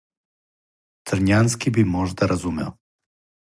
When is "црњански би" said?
1.11-1.85